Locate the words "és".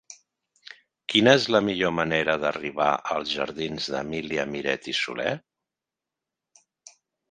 1.39-1.45